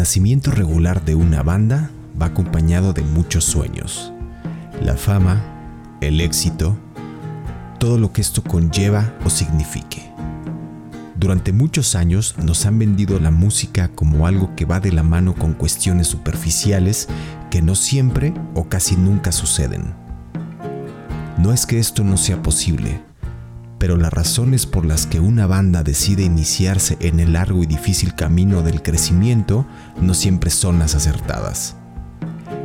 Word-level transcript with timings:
nacimiento 0.00 0.50
regular 0.50 1.04
de 1.04 1.14
una 1.14 1.42
banda 1.42 1.90
va 2.18 2.26
acompañado 2.26 2.94
de 2.94 3.02
muchos 3.02 3.44
sueños. 3.44 4.14
La 4.82 4.96
fama, 4.96 5.42
el 6.00 6.22
éxito, 6.22 6.74
todo 7.78 7.98
lo 7.98 8.10
que 8.10 8.22
esto 8.22 8.42
conlleva 8.42 9.14
o 9.26 9.28
signifique. 9.28 10.10
Durante 11.16 11.52
muchos 11.52 11.94
años 11.96 12.34
nos 12.42 12.64
han 12.64 12.78
vendido 12.78 13.20
la 13.20 13.30
música 13.30 13.88
como 13.88 14.26
algo 14.26 14.56
que 14.56 14.64
va 14.64 14.80
de 14.80 14.90
la 14.90 15.02
mano 15.02 15.34
con 15.34 15.52
cuestiones 15.52 16.06
superficiales 16.06 17.06
que 17.50 17.60
no 17.60 17.74
siempre 17.74 18.32
o 18.54 18.70
casi 18.70 18.96
nunca 18.96 19.32
suceden. 19.32 19.92
No 21.36 21.52
es 21.52 21.66
que 21.66 21.78
esto 21.78 22.04
no 22.04 22.16
sea 22.16 22.40
posible, 22.42 23.02
pero 23.80 23.96
las 23.96 24.12
razones 24.12 24.66
por 24.66 24.84
las 24.84 25.06
que 25.06 25.20
una 25.20 25.46
banda 25.46 25.82
decide 25.82 26.22
iniciarse 26.22 26.98
en 27.00 27.18
el 27.18 27.32
largo 27.32 27.62
y 27.62 27.66
difícil 27.66 28.14
camino 28.14 28.62
del 28.62 28.82
crecimiento 28.82 29.66
no 30.02 30.12
siempre 30.12 30.50
son 30.50 30.78
las 30.78 30.94
acertadas. 30.94 31.76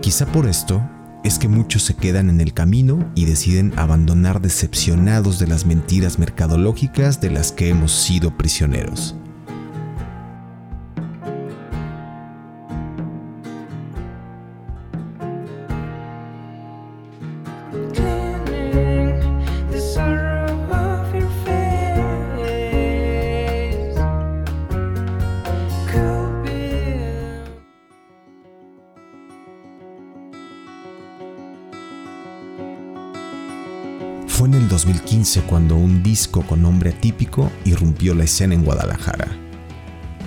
Quizá 0.00 0.24
por 0.26 0.46
esto 0.46 0.80
es 1.24 1.40
que 1.40 1.48
muchos 1.48 1.82
se 1.82 1.96
quedan 1.96 2.30
en 2.30 2.40
el 2.40 2.54
camino 2.54 3.10
y 3.16 3.24
deciden 3.24 3.72
abandonar 3.76 4.40
decepcionados 4.40 5.40
de 5.40 5.48
las 5.48 5.66
mentiras 5.66 6.20
mercadológicas 6.20 7.20
de 7.20 7.30
las 7.30 7.50
que 7.50 7.70
hemos 7.70 7.90
sido 7.90 8.36
prisioneros. 8.36 9.16
2015 34.86 35.42
cuando 35.42 35.76
un 35.76 36.02
disco 36.02 36.40
con 36.40 36.62
nombre 36.62 36.88
atípico 36.90 37.52
irrumpió 37.66 38.14
la 38.14 38.24
escena 38.24 38.54
en 38.54 38.64
Guadalajara. 38.64 39.28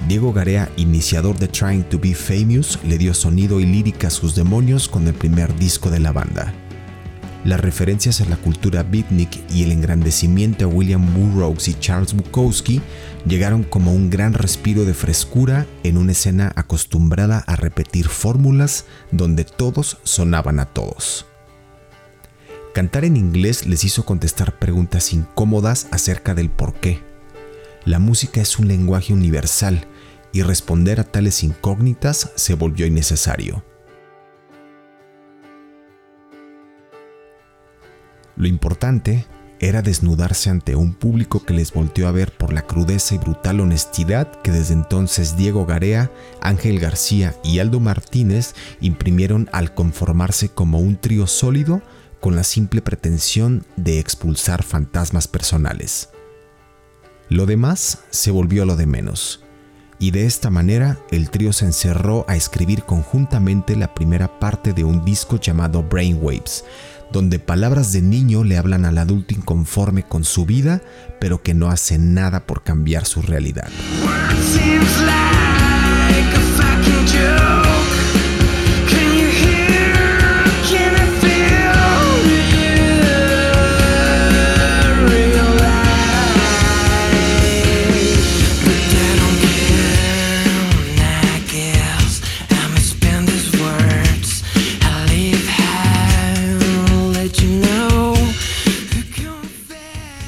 Diego 0.08 0.32
Garea, 0.32 0.70
iniciador 0.78 1.40
de 1.40 1.48
Trying 1.48 1.84
to 1.86 1.98
Be 1.98 2.14
Famous, 2.14 2.78
le 2.84 3.00
dio 3.00 3.16
sonido 3.16 3.60
y 3.60 3.66
lírica 3.66 4.10
a 4.10 4.12
sus 4.12 4.36
demonios 4.36 4.88
con 4.88 5.08
el 5.08 5.16
primer 5.16 5.56
disco 5.58 5.90
de 5.90 6.00
la 6.00 6.12
banda. 6.12 6.54
Las 7.46 7.62
referencias 7.62 8.22
a 8.22 8.26
la 8.26 8.38
cultura 8.38 8.84
beatnik 8.84 9.42
y 9.52 9.64
el 9.64 9.72
engrandecimiento 9.72 10.66
a 10.66 10.68
William 10.68 11.04
Burroughs 11.16 11.68
y 11.68 11.74
Charles 11.74 12.14
Bukowski 12.14 12.80
llegaron 13.26 13.64
como 13.64 13.92
un 13.92 14.12
gran 14.12 14.34
respiro 14.34 14.86
de 14.86 14.94
frescura 14.94 15.66
en 15.84 15.98
una 15.98 16.12
escena 16.12 16.52
acostumbrada 16.56 17.40
a 17.48 17.56
repetir 17.56 18.08
fórmulas 18.08 18.86
donde 19.12 19.46
todos 19.46 19.98
sonaban 20.04 20.60
a 20.60 20.66
todos. 20.66 21.26
Cantar 22.74 23.06
en 23.06 23.18
inglés 23.18 23.68
les 23.68 23.84
hizo 23.84 24.04
contestar 24.04 24.58
preguntas 24.58 25.14
incómodas 25.14 25.88
acerca 25.92 26.34
del 26.34 26.50
por 26.50 26.74
qué. 26.74 27.04
La 27.86 28.00
música 28.00 28.42
es 28.42 28.58
un 28.58 28.68
lenguaje 28.68 29.14
universal 29.14 29.86
y 30.32 30.42
responder 30.42 31.00
a 31.00 31.04
tales 31.04 31.44
incógnitas 31.44 32.32
se 32.34 32.56
volvió 32.56 32.88
innecesario. 32.88 33.64
Lo 38.36 38.48
importante 38.48 39.28
era 39.60 39.84
desnudarse 39.84 40.50
ante 40.50 40.76
un 40.76 40.96
público 40.96 41.46
que 41.46 41.54
les 41.54 41.72
volteó 41.72 42.08
a 42.08 42.12
ver 42.12 42.32
por 42.32 42.54
la 42.54 42.64
crudeza 42.64 43.14
y 43.14 43.20
brutal 43.20 43.60
honestidad 43.60 44.42
que 44.42 44.50
desde 44.50 44.74
entonces 44.74 45.38
Diego 45.38 45.68
Garea, 45.68 46.12
Ángel 46.42 46.80
García 46.80 47.36
y 47.44 47.60
Aldo 47.60 47.80
Martínez 47.80 48.56
imprimieron 48.82 49.48
al 49.52 49.76
conformarse 49.76 50.50
como 50.50 50.80
un 50.80 50.98
trío 50.98 51.28
sólido 51.28 51.84
con 52.24 52.38
la 52.38 52.46
simple 52.46 52.82
pretensión 52.82 53.66
de 53.76 54.00
expulsar 54.00 54.64
fantasmas 54.64 55.28
personales. 55.28 56.08
Lo 57.28 57.46
demás 57.46 58.00
se 58.12 58.32
volvió 58.32 58.64
lo 58.64 58.78
de 58.78 58.86
menos, 58.86 59.44
y 60.00 60.12
de 60.12 60.26
esta 60.26 60.50
manera 60.50 60.98
el 61.12 61.30
trío 61.30 61.52
se 61.52 61.66
encerró 61.66 62.24
a 62.30 62.38
escribir 62.38 62.84
conjuntamente 62.84 63.76
la 63.76 63.94
primera 63.94 64.40
parte 64.40 64.72
de 64.72 64.86
un 64.86 65.04
disco 65.04 65.38
llamado 65.38 65.84
Brainwaves, 65.84 66.64
donde 67.12 67.40
palabras 67.40 67.92
de 67.92 68.02
niño 68.02 68.46
le 68.46 68.58
hablan 68.58 68.86
al 68.86 69.00
adulto 69.00 69.34
inconforme 69.34 70.04
con 70.04 70.24
su 70.24 70.46
vida, 70.46 70.82
pero 71.20 71.44
que 71.44 71.54
no 71.54 71.72
hace 71.72 71.98
nada 71.98 72.48
por 72.48 72.64
cambiar 72.64 73.06
su 73.06 73.22
realidad. 73.22 73.68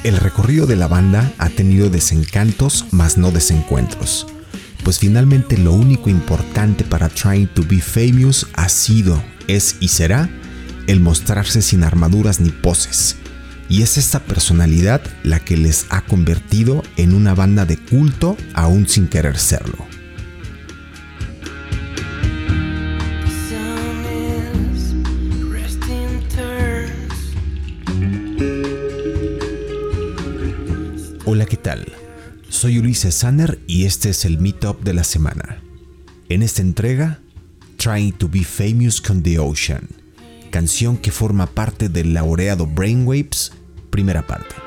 El 0.05 0.17
recorrido 0.17 0.67
de 0.67 0.75
la 0.75 0.87
banda 0.87 1.33
ha 1.39 1.49
tenido 1.49 1.89
desencantos, 1.89 2.85
mas 2.91 3.17
no 3.17 3.31
desencuentros, 3.31 4.27
pues 4.83 4.99
finalmente 4.99 5.57
lo 5.57 5.73
único 5.73 6.11
importante 6.11 6.83
para 6.83 7.09
Trying 7.09 7.47
to 7.47 7.63
Be 7.67 7.81
Famous 7.81 8.45
ha 8.53 8.69
sido, 8.69 9.19
es 9.47 9.77
y 9.79 9.87
será 9.87 10.29
el 10.85 10.99
mostrarse 10.99 11.63
sin 11.63 11.83
armaduras 11.83 12.39
ni 12.39 12.51
poses. 12.51 13.15
Y 13.67 13.81
es 13.81 13.97
esta 13.97 14.19
personalidad 14.19 15.01
la 15.23 15.39
que 15.39 15.57
les 15.57 15.87
ha 15.89 16.01
convertido 16.01 16.83
en 16.97 17.15
una 17.15 17.33
banda 17.33 17.65
de 17.65 17.77
culto 17.77 18.37
aún 18.53 18.87
sin 18.87 19.07
querer 19.07 19.39
serlo. 19.39 19.87
Soy 32.65 32.79
Ulises 32.79 33.13
Sanner 33.13 33.59
y 33.67 33.85
este 33.85 34.09
es 34.09 34.25
el 34.25 34.39
Meetup 34.39 34.81
de 34.81 34.95
la 34.95 35.03
semana. 35.03 35.61
En 36.29 36.41
esta 36.41 36.63
entrega, 36.63 37.19
Trying 37.77 38.13
to 38.13 38.27
Be 38.27 38.43
Famous 38.43 38.99
con 39.01 39.21
The 39.21 39.37
Ocean, 39.37 39.87
canción 40.49 40.97
que 40.97 41.11
forma 41.11 41.45
parte 41.45 41.89
del 41.89 42.15
laureado 42.15 42.65
Brainwaves, 42.65 43.51
primera 43.91 44.25
parte. 44.25 44.64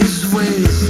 his 0.00 0.32
ways. 0.32 0.87